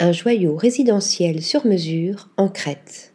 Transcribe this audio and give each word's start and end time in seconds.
un 0.00 0.12
joyau 0.12 0.54
résidentiel 0.54 1.42
sur 1.42 1.66
mesure 1.66 2.28
en 2.36 2.48
Crète. 2.48 3.12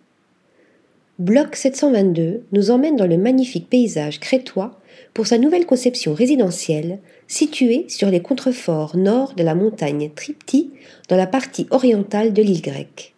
Bloc 1.18 1.56
722 1.56 2.44
nous 2.52 2.72
emmène 2.72 2.98
dans 2.98 3.08
le 3.08 3.18
magnifique 3.18 3.70
paysage 3.70 4.20
crétois 4.20 4.80
pour 5.14 5.26
sa 5.26 5.38
nouvelle 5.38 5.66
conception 5.66 6.14
résidentielle 6.14 7.00
située 7.28 7.86
sur 7.88 8.10
les 8.10 8.22
contreforts 8.22 8.98
nord 8.98 9.34
de 9.36 9.44
la 9.44 9.56
montagne 9.56 10.12
Tripti 10.14 10.72
dans 11.08 11.16
la 11.16 11.28
partie 11.28 11.68
orientale 11.70 12.34
de 12.34 12.42
l'île 12.42 12.62
grecque. 12.62 13.14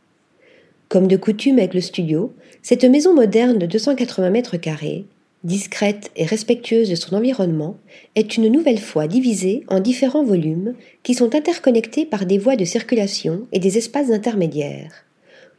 Comme 0.87 1.07
de 1.07 1.17
coutume 1.17 1.57
avec 1.57 1.73
le 1.73 1.81
studio, 1.81 2.33
cette 2.61 2.83
maison 2.83 3.15
moderne 3.15 3.57
de 3.57 3.65
280 3.65 4.29
mètres 4.29 4.57
carrés, 4.57 5.05
discrète 5.45 6.11
et 6.15 6.25
respectueuse 6.25 6.89
de 6.89 6.95
son 6.95 7.15
environnement, 7.15 7.77
est 8.15 8.35
une 8.35 8.49
nouvelle 8.49 8.79
fois 8.79 9.07
divisée 9.07 9.63
en 9.69 9.79
différents 9.79 10.23
volumes 10.23 10.73
qui 11.03 11.13
sont 11.13 11.35
interconnectés 11.35 12.05
par 12.05 12.25
des 12.25 12.37
voies 12.37 12.55
de 12.55 12.65
circulation 12.65 13.47
et 13.51 13.59
des 13.59 13.77
espaces 13.77 14.11
intermédiaires. 14.11 15.05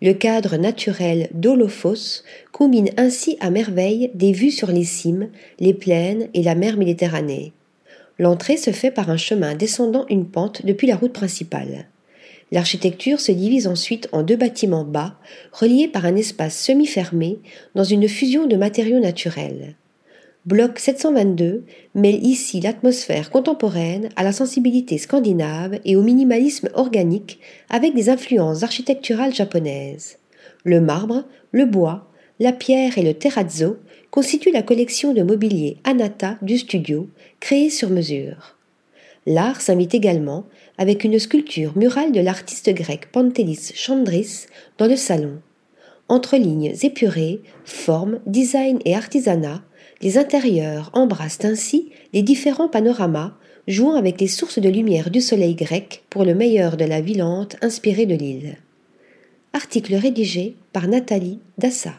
Le 0.03 0.13
cadre 0.13 0.59
naturel 0.59 1.29
d'Olophos 1.33 2.23
combine 2.53 2.91
ainsi 2.99 3.39
à 3.41 3.49
merveille 3.49 4.11
des 4.13 4.33
vues 4.33 4.51
sur 4.51 4.71
les 4.71 4.85
cimes, 4.85 5.31
les 5.59 5.73
plaines 5.73 6.29
et 6.35 6.43
la 6.43 6.55
mer 6.55 6.77
Méditerranée. 6.77 7.53
L'entrée 8.19 8.57
se 8.57 8.73
fait 8.73 8.91
par 8.91 9.09
un 9.09 9.17
chemin 9.17 9.55
descendant 9.55 10.05
une 10.11 10.27
pente 10.27 10.67
depuis 10.67 10.87
la 10.87 10.97
route 10.97 11.13
principale. 11.13 11.87
L'architecture 12.53 13.21
se 13.21 13.33
divise 13.33 13.67
ensuite 13.67 14.09
en 14.13 14.23
deux 14.23 14.37
bâtiments 14.37 14.85
bas, 14.85 15.17
reliés 15.53 15.89
par 15.89 16.05
un 16.05 16.15
espace 16.15 16.57
semi-fermé 16.57 17.39
dans 17.75 17.85
une 17.85 18.09
fusion 18.09 18.47
de 18.47 18.57
matériaux 18.57 19.01
naturels. 19.01 19.75
Bloc 20.47 20.79
722 20.79 21.65
mêle 21.97 22.25
ici 22.25 22.61
l'atmosphère 22.61 23.31
contemporaine 23.31 24.11
à 24.15 24.23
la 24.23 24.31
sensibilité 24.31 24.97
scandinave 24.97 25.81
et 25.85 25.97
au 25.97 26.03
minimalisme 26.03 26.69
organique 26.75 27.41
avec 27.69 27.95
des 27.95 28.11
influences 28.11 28.63
architecturales 28.63 29.35
japonaises. 29.35 30.19
Le 30.63 30.81
marbre, 30.81 31.25
le 31.51 31.65
bois, 31.65 32.09
la 32.39 32.53
pierre 32.53 32.97
et 32.97 33.03
le 33.03 33.15
terrazzo 33.15 33.79
constituent 34.13 34.53
la 34.53 34.63
collection 34.63 35.13
de 35.13 35.25
mobilier 35.25 35.79
Anata 35.83 36.39
du 36.43 36.59
studio, 36.59 37.09
créée 37.41 37.71
sur 37.71 37.91
mesure. 37.91 38.56
L'art 39.27 39.61
s'invite 39.61 39.95
également 39.95 40.45
avec 40.79 41.03
une 41.03 41.19
sculpture 41.19 41.77
murale 41.77 42.13
de 42.13 42.21
l'artiste 42.21 42.71
grec 42.73 43.11
Pantelis 43.11 43.73
Chandris 43.75 44.47
dans 44.79 44.87
le 44.87 44.97
salon. 44.97 45.41
Entre 46.09 46.37
lignes 46.37 46.73
épurées, 46.83 47.41
formes, 47.65 48.21
design 48.27 48.79
et 48.85 48.95
artisanat, 48.95 49.63
les 50.01 50.19
intérieurs 50.19 50.91
embrassent 50.93 51.45
ainsi 51.45 51.91
les 52.13 52.23
différents 52.23 52.69
panoramas, 52.69 53.35
jouant 53.67 53.97
avec 53.97 54.21
les 54.21 54.29
sources 54.29 54.61
de 54.61 54.69
lumière 54.69 55.11
du 55.11 55.21
soleil 55.21 55.57
grec 55.57 56.05
pour 56.09 56.25
le 56.25 56.35
meilleur 56.35 56.77
de 56.77 56.85
la 56.85 57.01
vie 57.01 57.15
lente 57.15 57.57
inspirée 57.63 58.07
de 58.07 58.15
l'île. 58.15 58.59
Article 59.53 59.97
rédigé 59.97 60.55
par 60.73 60.87
Nathalie 60.87 61.41
Dassa. 61.59 61.95